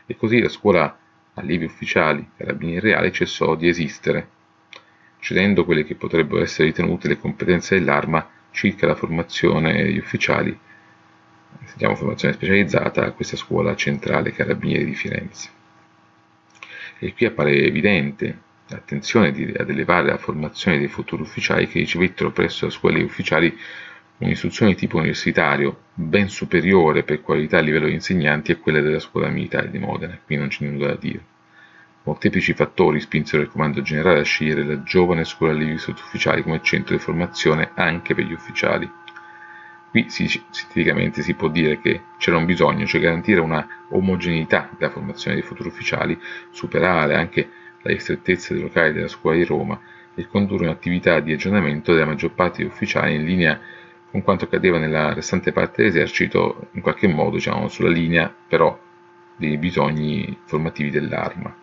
E 0.06 0.16
così 0.16 0.40
la 0.40 0.48
scuola 0.48 0.96
allievi 1.34 1.64
ufficiali 1.64 2.24
carabinieri 2.36 2.90
reali 2.90 3.12
cessò 3.12 3.56
di 3.56 3.66
esistere, 3.66 4.28
cedendo 5.18 5.64
quelle 5.64 5.84
che 5.84 5.96
potrebbero 5.96 6.40
essere 6.40 6.68
ritenute 6.68 7.08
le 7.08 7.18
competenze 7.18 7.76
dell'arma 7.76 8.30
circa 8.52 8.86
la 8.86 8.94
formazione 8.94 9.82
degli 9.82 9.98
ufficiali, 9.98 10.56
sentiamo 11.64 11.96
formazione 11.96 12.34
specializzata, 12.34 13.04
a 13.04 13.10
questa 13.10 13.36
scuola 13.36 13.74
centrale 13.74 14.30
carabinieri 14.30 14.84
di 14.84 14.94
Firenze. 14.94 15.55
E 16.98 17.12
qui 17.14 17.26
appare 17.26 17.52
evidente 17.62 18.38
l'attenzione 18.68 19.28
ad 19.28 19.70
elevare 19.70 20.08
la 20.08 20.18
formazione 20.18 20.78
dei 20.78 20.88
futuri 20.88 21.22
ufficiali 21.22 21.68
che 21.68 21.78
ricevettero 21.78 22.32
presso 22.32 22.66
le 22.66 22.72
scuole 22.72 23.02
ufficiali 23.02 23.56
un'istruzione 24.18 24.72
di 24.72 24.78
tipo 24.78 24.96
universitario 24.96 25.82
ben 25.92 26.28
superiore 26.28 27.02
per 27.02 27.20
qualità 27.20 27.58
a 27.58 27.60
livello 27.60 27.86
di 27.86 27.92
insegnanti 27.92 28.50
a 28.50 28.56
quella 28.56 28.80
della 28.80 28.98
scuola 28.98 29.28
militare 29.28 29.70
di 29.70 29.78
Modena, 29.78 30.18
qui 30.24 30.36
non 30.36 30.48
c'è 30.48 30.64
nulla 30.64 30.88
da 30.88 30.96
dire. 30.96 31.24
Molteplici 32.04 32.54
fattori 32.54 33.00
spinsero 33.00 33.42
il 33.42 33.48
comando 33.48 33.82
generale 33.82 34.20
a 34.20 34.24
scegliere 34.24 34.64
la 34.64 34.82
giovane 34.82 35.24
scuola 35.24 35.52
allievi 35.52 35.76
sottufficiali 35.76 36.42
come 36.42 36.62
centro 36.62 36.96
di 36.96 37.02
formazione 37.02 37.72
anche 37.74 38.14
per 38.14 38.24
gli 38.24 38.32
ufficiali. 38.32 38.90
Qui 39.96 40.10
si, 40.10 40.28
sinteticamente 40.28 41.22
si 41.22 41.32
può 41.32 41.48
dire 41.48 41.80
che 41.80 42.02
c'era 42.18 42.36
un 42.36 42.44
bisogno, 42.44 42.84
cioè 42.84 43.00
garantire 43.00 43.40
una 43.40 43.66
omogeneità 43.88 44.68
della 44.76 44.90
formazione 44.90 45.38
dei 45.38 45.46
futuri 45.46 45.70
ufficiali, 45.70 46.20
superare 46.50 47.14
anche 47.14 47.48
la 47.80 47.92
ristrettezza 47.92 48.52
dei 48.52 48.62
locali 48.62 48.92
della 48.92 49.08
scuola 49.08 49.36
di 49.36 49.44
Roma 49.44 49.80
e 50.14 50.26
condurre 50.26 50.66
un'attività 50.66 51.20
di 51.20 51.32
aggiornamento 51.32 51.94
della 51.94 52.04
maggior 52.04 52.32
parte 52.32 52.58
degli 52.58 52.70
ufficiali 52.70 53.14
in 53.14 53.24
linea 53.24 53.58
con 54.10 54.20
quanto 54.20 54.44
accadeva 54.44 54.76
nella 54.76 55.14
restante 55.14 55.50
parte 55.50 55.80
dell'esercito, 55.80 56.68
in 56.72 56.82
qualche 56.82 57.08
modo 57.08 57.36
diciamo, 57.36 57.66
sulla 57.68 57.88
linea 57.88 58.30
però 58.46 58.78
dei 59.34 59.56
bisogni 59.56 60.40
formativi 60.44 60.90
dell'arma. 60.90 61.56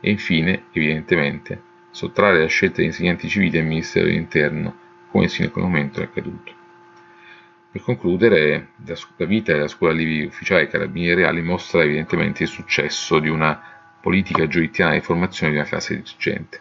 E 0.00 0.10
infine, 0.10 0.62
evidentemente, 0.72 1.60
sottrarre 1.90 2.38
la 2.38 2.46
scelta 2.46 2.80
di 2.80 2.86
insegnanti 2.86 3.28
civili 3.28 3.58
al 3.58 3.66
Ministero 3.66 4.06
dell'Interno, 4.06 4.74
come 5.10 5.28
sino 5.28 5.48
a 5.48 5.50
quel 5.50 5.64
momento 5.64 6.00
è 6.00 6.04
accaduto. 6.04 6.62
Per 7.74 7.82
concludere, 7.82 8.68
la 9.16 9.26
vita 9.26 9.52
della 9.52 9.66
scuola 9.66 9.92
allievi 9.92 10.26
ufficiali 10.26 10.68
carabinieri 10.68 11.22
reali 11.22 11.42
mostra 11.42 11.82
evidentemente 11.82 12.44
il 12.44 12.48
successo 12.48 13.18
di 13.18 13.28
una 13.28 13.60
politica 14.00 14.46
giolittiana 14.46 14.92
di 14.92 15.00
formazione 15.00 15.50
di 15.50 15.58
una 15.58 15.66
classe 15.66 15.96
dirigente. 15.96 16.60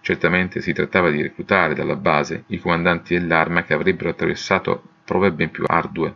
Certamente 0.00 0.62
si 0.62 0.72
trattava 0.72 1.10
di 1.10 1.20
reclutare 1.20 1.74
dalla 1.74 1.96
base 1.96 2.44
i 2.46 2.58
comandanti 2.58 3.12
dell'arma 3.12 3.62
che 3.64 3.74
avrebbero 3.74 4.08
attraversato 4.08 4.82
prove 5.04 5.32
ben 5.32 5.50
più 5.50 5.64
ardue, 5.66 6.14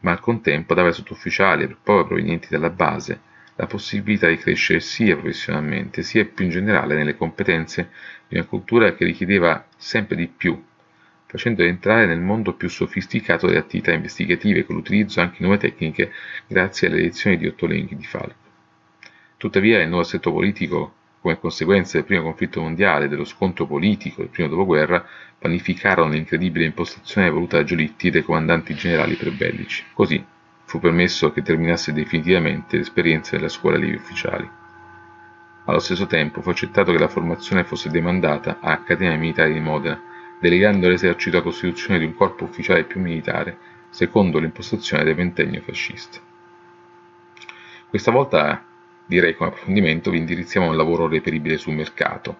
ma 0.00 0.10
al 0.10 0.20
contempo 0.20 0.74
dava 0.74 0.88
ai 0.88 0.94
sottufficiali 0.94 1.62
e 1.62 1.68
proprio 1.82 2.04
provenienti 2.04 2.48
dalla 2.50 2.68
base 2.68 3.20
la 3.54 3.66
possibilità 3.66 4.28
di 4.28 4.36
crescere 4.36 4.80
sia 4.80 5.16
professionalmente 5.16 6.02
sia 6.02 6.26
più 6.26 6.44
in 6.44 6.50
generale 6.50 6.94
nelle 6.94 7.16
competenze 7.16 7.88
di 8.28 8.36
una 8.36 8.44
cultura 8.44 8.92
che 8.92 9.06
richiedeva 9.06 9.64
sempre 9.78 10.14
di 10.14 10.26
più 10.26 10.62
facendo 11.32 11.62
entrare 11.62 12.04
nel 12.04 12.20
mondo 12.20 12.52
più 12.52 12.68
sofisticato 12.68 13.46
delle 13.46 13.58
attività 13.58 13.90
investigative 13.90 14.66
con 14.66 14.76
l'utilizzo 14.76 15.22
anche 15.22 15.36
di 15.38 15.44
nuove 15.44 15.56
tecniche 15.56 16.12
grazie 16.46 16.88
alle 16.88 17.00
lezioni 17.00 17.38
di 17.38 17.46
Ottolenghi 17.46 17.96
di 17.96 18.04
Falco. 18.04 18.34
Tuttavia 19.38 19.80
il 19.80 19.88
nuovo 19.88 20.02
assetto 20.02 20.30
politico, 20.30 20.92
come 21.22 21.38
conseguenza 21.38 21.96
del 21.96 22.04
primo 22.04 22.24
conflitto 22.24 22.60
mondiale 22.60 23.06
e 23.06 23.08
dello 23.08 23.24
scontro 23.24 23.66
politico 23.66 24.20
del 24.20 24.28
primo 24.28 24.50
dopoguerra, 24.50 25.06
panificarono 25.38 26.12
l'incredibile 26.12 26.66
impostazione 26.66 27.30
voluta 27.30 27.56
da 27.56 27.64
Giolitti 27.64 28.10
dai 28.10 28.22
comandanti 28.22 28.74
generali 28.74 29.14
prebellici. 29.14 29.84
Così 29.94 30.22
fu 30.64 30.80
permesso 30.80 31.32
che 31.32 31.40
terminasse 31.40 31.94
definitivamente 31.94 32.76
l'esperienza 32.76 33.36
della 33.36 33.48
scuola 33.48 33.76
allievi 33.76 33.96
ufficiali. 33.96 34.46
Allo 35.64 35.78
stesso 35.78 36.06
tempo 36.06 36.42
fu 36.42 36.50
accettato 36.50 36.92
che 36.92 36.98
la 36.98 37.08
formazione 37.08 37.64
fosse 37.64 37.88
demandata 37.88 38.58
a 38.60 38.72
Accademia 38.72 39.16
Militare 39.16 39.54
di 39.54 39.60
Modena, 39.60 40.10
delegando 40.42 40.88
all'esercito 40.88 41.36
la 41.36 41.42
costituzione 41.44 42.00
di 42.00 42.04
un 42.04 42.14
corpo 42.14 42.42
ufficiale 42.42 42.82
più 42.82 43.00
militare, 43.00 43.56
secondo 43.90 44.40
l'impostazione 44.40 45.04
del 45.04 45.14
ventennio 45.14 45.60
fascista. 45.60 46.18
Questa 47.88 48.10
volta, 48.10 48.64
direi 49.06 49.36
come 49.36 49.50
approfondimento, 49.50 50.10
vi 50.10 50.18
indirizziamo 50.18 50.66
a 50.66 50.70
un 50.70 50.76
lavoro 50.76 51.06
reperibile 51.06 51.58
sul 51.58 51.74
mercato. 51.74 52.38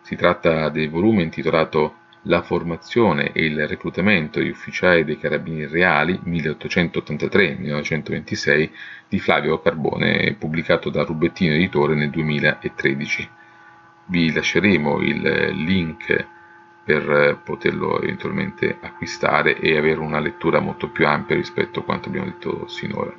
Si 0.00 0.16
tratta 0.16 0.70
del 0.70 0.88
volume 0.88 1.20
intitolato 1.20 1.96
La 2.22 2.40
formazione 2.40 3.32
e 3.32 3.44
il 3.44 3.68
reclutamento 3.68 4.38
degli 4.38 4.48
ufficiali 4.48 5.04
dei 5.04 5.18
carabinieri 5.18 5.70
reali 5.70 6.18
1883-1926 6.24 8.70
di 9.06 9.18
Flavio 9.18 9.60
Carbone, 9.60 10.34
pubblicato 10.38 10.88
da 10.88 11.02
Rubettino 11.02 11.52
Editore 11.52 11.94
nel 11.94 12.08
2013. 12.08 13.28
Vi 14.06 14.32
lasceremo 14.32 15.02
il 15.02 15.20
link 15.52 16.32
per 16.84 17.10
eh, 17.10 17.38
poterlo 17.42 18.00
eventualmente 18.00 18.76
acquistare 18.80 19.58
e 19.58 19.76
avere 19.76 20.00
una 20.00 20.20
lettura 20.20 20.60
molto 20.60 20.90
più 20.90 21.06
ampia 21.06 21.34
rispetto 21.34 21.80
a 21.80 21.84
quanto 21.84 22.08
abbiamo 22.08 22.26
detto 22.26 22.68
sinora. 22.68 23.12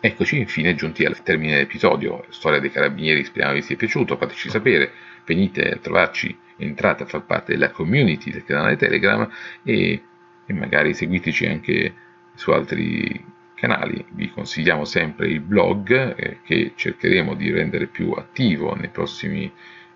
Eccoci 0.00 0.38
infine 0.38 0.74
giunti 0.74 1.04
al 1.04 1.22
termine 1.22 1.54
dell'episodio, 1.54 2.24
Storia 2.28 2.60
dei 2.60 2.70
Carabinieri, 2.70 3.24
speriamo 3.24 3.54
vi 3.54 3.62
sia 3.62 3.76
piaciuto, 3.76 4.16
fateci 4.16 4.50
sapere, 4.50 4.92
venite 5.24 5.70
a 5.70 5.76
trovarci, 5.76 6.36
entrate 6.56 7.04
a 7.04 7.06
far 7.06 7.24
parte 7.24 7.52
della 7.52 7.70
community 7.70 8.30
del 8.30 8.44
canale 8.44 8.76
Telegram 8.76 9.26
e, 9.62 10.02
e 10.44 10.52
magari 10.52 10.92
seguiteci 10.92 11.46
anche 11.46 11.94
su 12.34 12.50
altri 12.50 13.24
canali. 13.54 14.04
Vi 14.10 14.30
consigliamo 14.30 14.84
sempre 14.84 15.28
il 15.28 15.40
blog 15.40 16.14
eh, 16.16 16.40
che 16.42 16.72
cercheremo 16.74 17.34
di 17.34 17.50
rendere 17.50 17.86
più 17.86 18.10
attivo 18.10 18.74
nei 18.74 18.88
prossimi, 18.88 19.50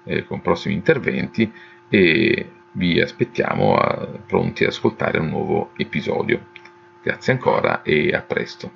eh, 0.04 0.24
con 0.24 0.40
prossimi 0.40 0.74
interventi 0.74 1.52
e 1.90 2.50
vi 2.78 3.00
aspettiamo 3.00 3.76
a, 3.76 4.06
pronti 4.26 4.62
ad 4.62 4.70
ascoltare 4.70 5.18
un 5.18 5.28
nuovo 5.28 5.72
episodio. 5.76 6.46
Grazie 7.02 7.32
ancora 7.32 7.82
e 7.82 8.14
a 8.14 8.22
presto. 8.22 8.72